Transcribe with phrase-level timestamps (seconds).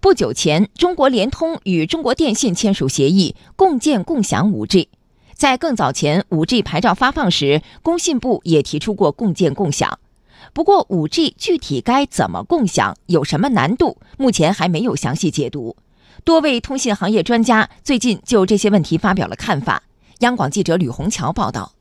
[0.00, 4.86] 不久前，中国联通与中国电信签署协议，共建共享 5G。
[5.34, 9.98] 在更早前，5G 牌照发放时，工信部也提出过共建共享。
[10.52, 15.74] 不过，5G 具体该怎么共享，有什么难度，目前还没有详细解读。
[16.22, 19.82] 多位通信行业专家最近就这些问题发表了看法。
[20.20, 21.72] 央广记者吕红桥报道。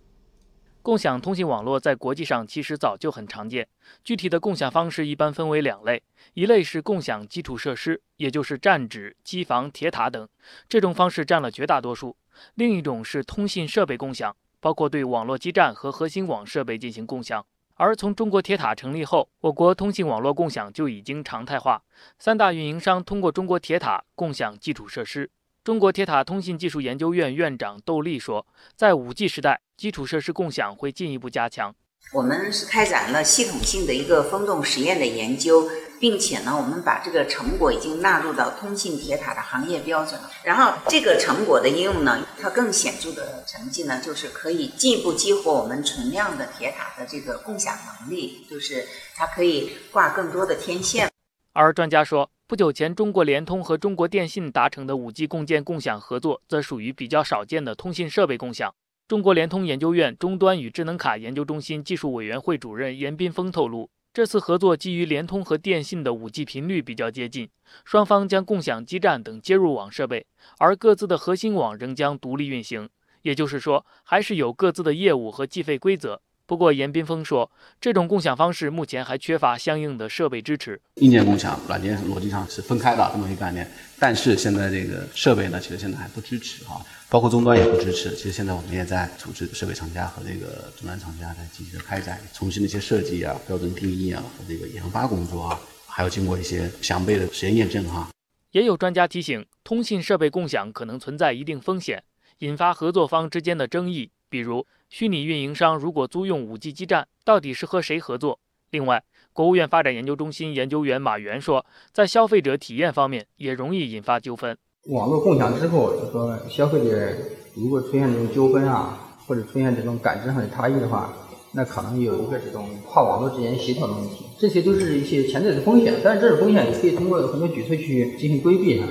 [0.87, 3.67] 共享通信网络在国际上其实早就很常见，
[4.05, 6.01] 具体的共享方式一般分为两类：
[6.33, 10.29] 一类是共享基础设施，也就是站址、机房、铁塔等，
[10.69, 12.15] 这种方式占了绝大多数。
[12.55, 17.45] 另一种是通信设备共享，包括对网络基站和核心网设备进行共享。
[17.73, 21.83] 而从中国铁塔成立后，我国通信网络共享就已经常态化，
[22.17, 25.29] 三大运营商通过中国铁塔共享基础设施。
[25.67, 31.75] 中国铁塔通信技术研究院院长窦丽说，在 5G 时代，基础设施共享会进一步加强。
[32.13, 35.69] 我们是开展了系统性的一个风洞实验的研究。
[35.99, 40.29] 并且呢，我们把这个成果已经纳入到通信铁塔的行业标准了。
[40.43, 51.11] 然后这个成果的应用呢，它更显著的成绩呢，就是可以进一步激活我们存量的铁塔的这个共享能力，就是它可以挂更多的天线。
[51.51, 58.73] 而专家说，不久前中国联通和中国电信达成的 5G 共建共享合作，则属于比较少见的通信设备共享。
[59.05, 63.89] 中国联通研究院终端与智能卡研究中心技术委员会主任严斌峰透露。
[64.13, 67.49] 这次合作基于联通和电信的 5G 频率比较接近，
[67.83, 70.25] 双方将共享基站等接入网设备，
[70.57, 72.87] 而各自的核心网仍将独立运行。
[73.23, 76.21] 也就是说，还是有各自的业务和计费规则。
[76.47, 80.79] 不过，严斌峰说，这种共享方式目前还缺乏相应的设备支持。
[80.95, 88.15] 硬件共享、软件逻辑上是分开的这么一个概念，但是现在这个设备呢，其实现在还不支持哈，包括终端也不支持。
[88.15, 98.07] 其实现在我们也在组织设备厂家和这个终端厂家在积极的开展重新的一些设计啊、标准定义啊和这个研发工作啊，还要经过一些详备的实验验证哈。
[98.51, 102.01] 也有专家提醒，通信设备共享可能存在一定风险，
[102.37, 104.65] 引发合作方之间的争议，比如。
[104.89, 108.39] 虚拟运营商如果租用 5G 基站，到底是和谁合作？
[108.69, 114.57] 另外，国务院发展研究中心研究员马原说，在消费者体验方面也容易引发纠纷。
[114.85, 117.11] 网络共享之后，就说消费者
[117.53, 121.13] 如果出现这种纠纷啊，或者出现这种感知上的差异的话，
[121.51, 125.95] 那可能有一个这种跨网络之间协调的问题，这些都是一些潜在的风险。
[126.01, 128.81] 但是这种风险也可以通过很多举措去进行规避。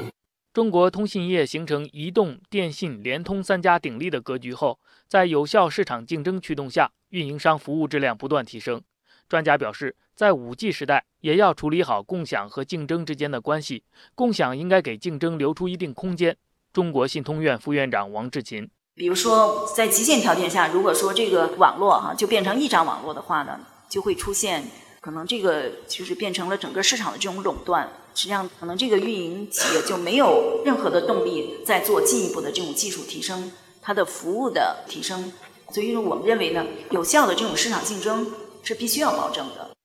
[0.56, 8.80] 中国通信业形成移动、电信、联通三家鼎立的格局后，在有效市场竞争驱动下，运营商服务质量不断提升。
[9.28, 13.84] 专家表示，在 5G 时代，也要处理好共享和竞争之间的关系。
[14.14, 16.34] 共享应该给竞争留出一定空间。
[16.72, 24.64] 中国信通院副院长王志勤，比如说，在极限条件下，如果说这个网络哈就变成一张网络的话呢，就会出现
[25.06, 27.88] 可能这个就是变成了整个市场的这种垄断。
[28.12, 35.32] 实际上，可能这个运营企业就没有任何的动力再做进一步的这种技术提升，它的服务的提升。
[35.70, 38.26] 所以说，我们认为呢，有效的这种市场竞争
[38.64, 39.75] 是必须要保证的。